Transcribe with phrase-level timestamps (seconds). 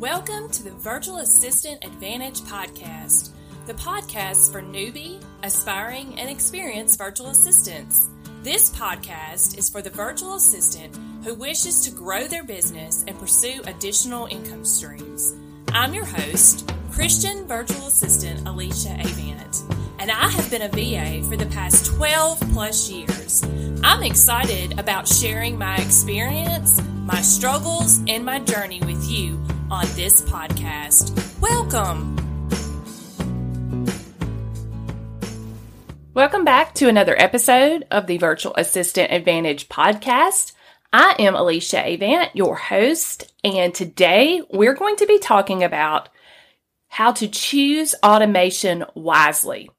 [0.00, 3.30] Welcome to the Virtual Assistant Advantage podcast,
[3.66, 8.08] the podcast for newbie, aspiring, and experienced virtual assistants.
[8.42, 13.62] This podcast is for the virtual assistant who wishes to grow their business and pursue
[13.66, 15.32] additional income streams.
[15.68, 19.62] I'm your host, Christian virtual assistant Alyssa Avant,
[20.00, 23.44] and I have been a VA for the past 12 plus years.
[23.84, 30.20] I'm excited about sharing my experience, my struggles, and my journey with you on this
[30.22, 31.12] podcast.
[31.40, 32.16] Welcome.
[36.12, 40.52] Welcome back to another episode of the Virtual Assistant Advantage podcast.
[40.92, 46.08] I am Alyssa Avant, your host, and today we're going to be talking about
[46.88, 49.70] how to choose automation wisely.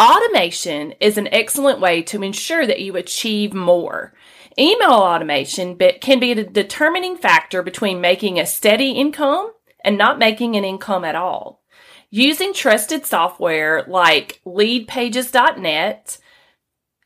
[0.00, 4.14] Automation is an excellent way to ensure that you achieve more.
[4.58, 9.52] Email automation can be the determining factor between making a steady income
[9.84, 11.62] and not making an income at all.
[12.10, 16.18] Using trusted software like leadpages.net,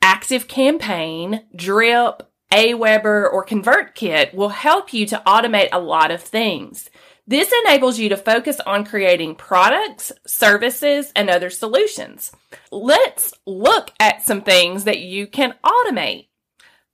[0.03, 6.89] ActiveCampaign, Drip, Aweber, or ConvertKit will help you to automate a lot of things.
[7.25, 12.31] This enables you to focus on creating products, services, and other solutions.
[12.71, 16.27] Let's look at some things that you can automate.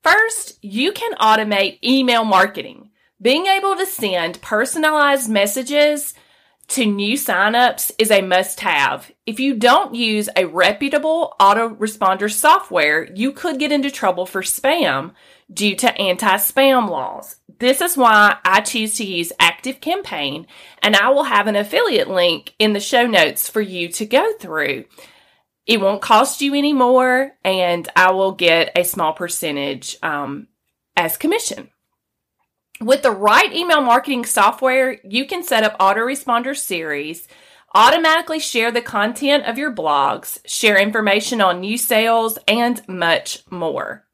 [0.04, 2.90] First, you can automate email marketing.
[3.22, 6.14] Being able to send personalized messages
[6.70, 9.12] to new signups is a must have.
[9.26, 15.14] If you don't use a reputable autoresponder software, you could get into trouble for spam
[15.52, 17.38] due to anti spam laws.
[17.60, 20.48] This is why I choose to use ActiveCampaign,
[20.82, 24.34] and I will have an affiliate link in the show notes for you to go
[24.34, 24.84] through.
[25.66, 30.48] It won't cost you any more, and I will get a small percentage um,
[30.98, 31.70] as commission.
[32.82, 37.28] With the right email marketing software, you can set up autoresponder series,
[37.74, 44.06] automatically share the content of your blogs, share information on new sales, and much more.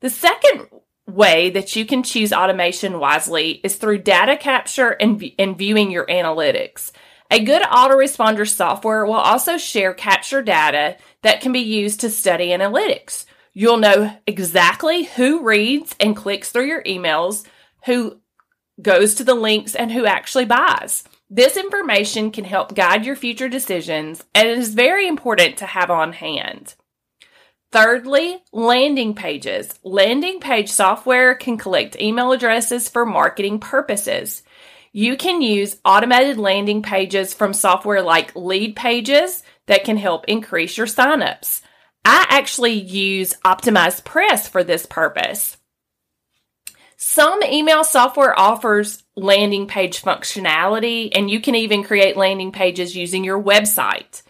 [0.00, 0.68] The second
[1.06, 6.06] way that you can choose automation wisely is through data capture and, and viewing your
[6.06, 6.90] analytics.
[7.30, 12.48] A good autoresponder software will also share capture data that can be used to study
[12.48, 13.24] analytics.
[13.52, 17.46] You'll know exactly who reads and clicks through your emails,
[17.84, 18.20] who
[18.82, 21.04] goes to the links, and who actually buys.
[21.28, 25.90] This information can help guide your future decisions and it is very important to have
[25.90, 26.74] on hand.
[27.70, 29.72] Thirdly, landing pages.
[29.84, 34.42] Landing page software can collect email addresses for marketing purposes.
[34.92, 40.88] You can use automated landing pages from software like Leadpages that can help increase your
[40.88, 41.60] signups.
[42.04, 45.58] I actually use OptimizePress for this purpose.
[46.96, 53.22] Some email software offers landing page functionality, and you can even create landing pages using
[53.22, 54.22] your website.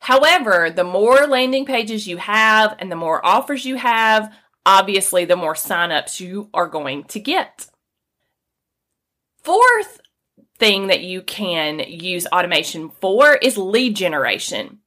[0.00, 4.34] However, the more landing pages you have and the more offers you have,
[4.66, 7.66] obviously, the more signups you are going to get.
[9.42, 10.00] Fourth
[10.58, 14.80] thing that you can use automation for is lead generation.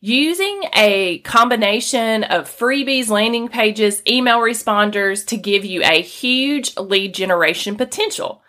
[0.00, 7.14] Using a combination of freebies, landing pages, email responders to give you a huge lead
[7.14, 8.42] generation potential.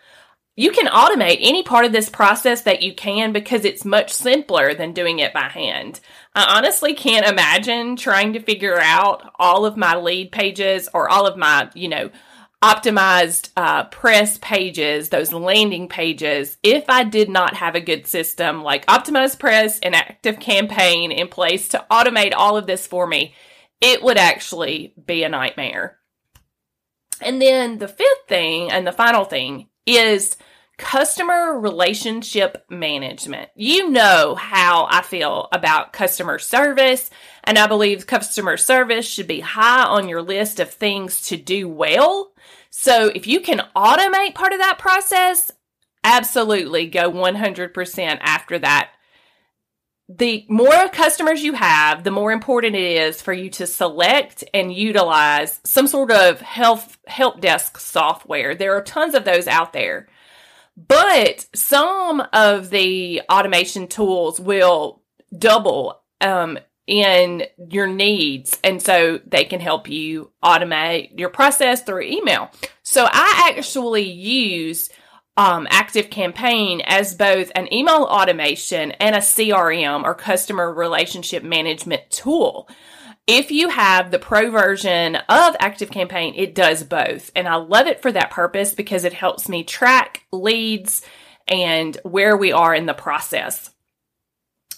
[0.57, 4.73] You can automate any part of this process that you can because it's much simpler
[4.73, 6.01] than doing it by hand.
[6.33, 11.25] I honestly can't imagine trying to figure out all of my lead pages or all
[11.25, 12.09] of my, you know,
[12.65, 18.63] optimized uh, press pages, those landing pages, if I did not have a good system
[18.63, 23.35] like OptimizePress and active campaign in place to automate all of this for me,
[23.81, 25.99] it would actually be a nightmare.
[27.21, 30.35] And then the fifth thing and the final thing is
[30.77, 33.51] customer relationship management.
[33.55, 37.11] You know how I feel about customer service,
[37.43, 41.69] and I believe customer service should be high on your list of things to do
[41.69, 42.31] well
[42.77, 45.49] so if you can automate part of that process,
[46.03, 48.91] absolutely go 100% after that.
[50.09, 54.73] The more customers you have, the more important it is for you to select and
[54.73, 58.53] utilize some sort of health help desk software.
[58.53, 60.09] There are tons of those out there.
[60.75, 65.01] But some of the automation tools will
[65.35, 68.57] double um, in your needs.
[68.63, 72.51] And so they can help you automate your process through email.
[72.83, 74.89] So I actually use
[75.37, 82.09] um, Active Campaign as both an email automation and a CRM or customer relationship management
[82.09, 82.69] tool.
[83.27, 87.31] If you have the pro version of Active Campaign, it does both.
[87.35, 91.01] And I love it for that purpose because it helps me track leads
[91.47, 93.71] and where we are in the process.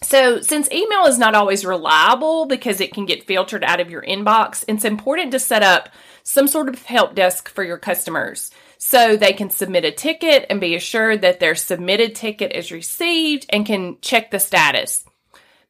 [0.04, 4.04] So, since email is not always reliable because it can get filtered out of your
[4.04, 5.90] inbox, it's important to set up
[6.24, 10.62] some sort of help desk for your customers so they can submit a ticket and
[10.62, 15.04] be assured that their submitted ticket is received and can check the status.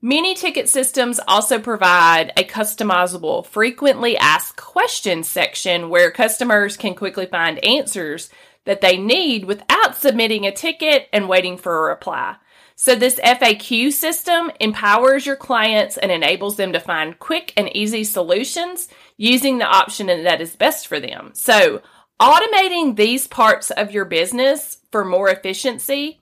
[0.01, 7.25] Many ticket systems also provide a customizable frequently asked questions section where customers can quickly
[7.25, 8.29] find answers
[8.65, 12.35] that they need without submitting a ticket and waiting for a reply.
[12.79, 18.03] So, this FAQ system empowers your clients and enables them to find quick and easy
[18.03, 18.87] solutions
[19.17, 21.31] using the option that is best for them.
[21.33, 21.81] So,
[22.21, 26.21] automating these parts of your business for more efficiency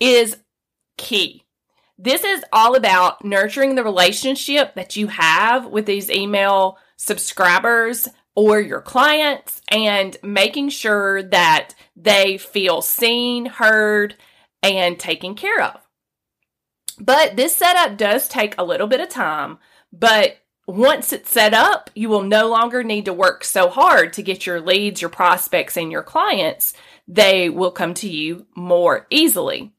[0.00, 0.36] is
[0.98, 1.44] key.
[1.96, 8.60] This is all about nurturing the relationship that you have with these email subscribers or
[8.60, 14.16] your clients and making sure that they feel seen, heard,
[14.60, 15.83] and taken care of.
[16.98, 19.58] But this setup does take a little bit of time,
[19.92, 24.22] but once it's set up, you will no longer need to work so hard to
[24.22, 26.72] get your leads, your prospects, and your clients.
[27.06, 29.72] They will come to you more easily.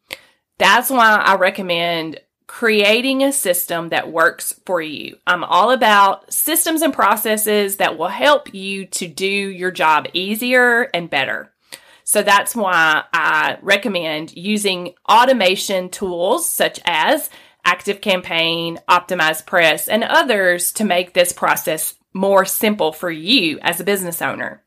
[0.58, 5.18] That's why I recommend creating a system that works for you.
[5.26, 10.84] I'm all about systems and processes that will help you to do your job easier
[10.94, 11.52] and better.
[12.06, 17.32] So that's why I recommend using automation tools such as
[17.66, 24.22] ActiveCampaign, OptimizePress, and others to make this process more simple for you as a business
[24.22, 24.64] owner.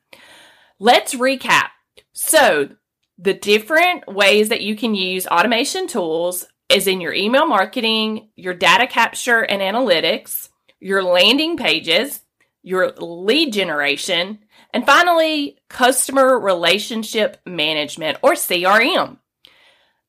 [0.81, 1.69] Let's recap.
[2.12, 2.70] So,
[3.17, 8.55] the different ways that you can use automation tools is in your email marketing, your
[8.55, 10.49] data capture and analytics,
[10.81, 12.20] your landing pages,
[12.63, 14.41] your lead generation,
[14.73, 19.19] and finally, customer relationship management or CRM.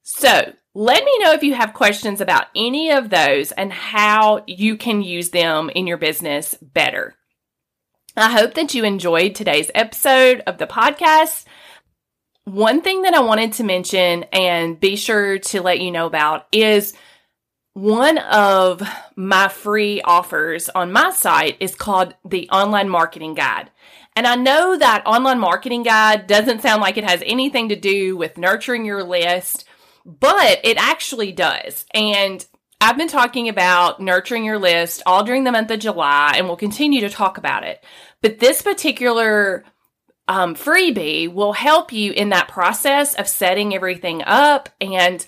[0.01, 4.77] So, let me know if you have questions about any of those and how you
[4.77, 7.15] can use them in your business better.
[8.15, 11.45] I hope that you enjoyed today's episode of the podcast.
[12.45, 16.47] One thing that I wanted to mention and be sure to let you know about
[16.51, 16.93] is
[17.81, 18.81] one of
[19.15, 23.71] my free offers on my site is called the Online Marketing Guide.
[24.15, 28.17] And I know that Online Marketing Guide doesn't sound like it has anything to do
[28.17, 29.63] with nurturing your list,
[30.05, 31.85] but it actually does.
[31.93, 32.45] And
[32.81, 36.57] I've been talking about nurturing your list all during the month of July and we'll
[36.57, 37.83] continue to talk about it.
[38.21, 39.63] But this particular
[40.27, 45.25] um, freebie will help you in that process of setting everything up and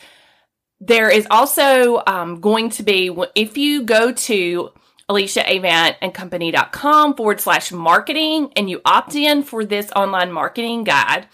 [0.81, 4.72] there is also um, going to be, if you go to
[5.07, 11.28] Alyssa Avant and forward slash marketing and you opt in for this online marketing guide,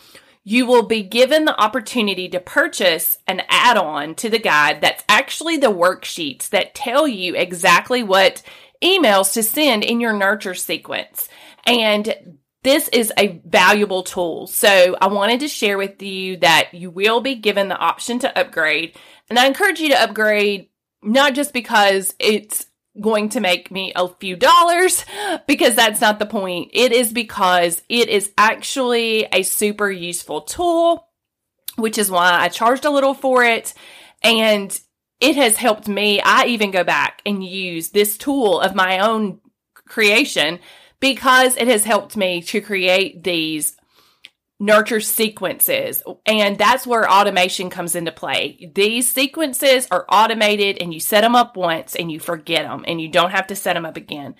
[0.44, 5.04] you will be given the opportunity to purchase an add on to the guide that's
[5.08, 8.44] actually the worksheets that tell you exactly what
[8.84, 11.30] emails to send in your nurture sequence.
[11.66, 14.48] And this is a valuable tool.
[14.48, 18.40] So I wanted to share with you that you will be given the option to
[18.40, 18.96] upgrade
[19.30, 20.70] and I encourage you to upgrade
[21.04, 22.66] not just because it's
[23.00, 25.06] going to make me a few dollars
[25.48, 26.72] because that's not the point.
[26.74, 31.08] It is because it is actually a super useful tool,
[31.76, 33.74] which is why I charged a little for it.
[34.24, 34.78] And
[35.20, 36.22] it has helped me.
[36.22, 39.40] I even go back and use this tool of my own
[39.88, 40.60] creation
[41.00, 43.76] because it has helped me to create these
[44.60, 46.04] nurture sequences.
[46.26, 48.72] And that's where automation comes into play.
[48.74, 53.00] These sequences are automated and you set them up once and you forget them and
[53.00, 54.36] you don't have to set them up again.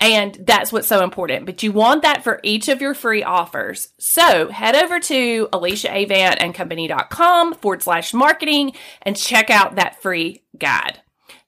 [0.00, 1.46] And that's what's so important.
[1.46, 3.90] But you want that for each of your free offers.
[4.00, 11.00] So head over to alyssaavantandcompany.com forward slash marketing and check out that free guide.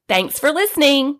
[0.06, 1.18] Thanks for listening.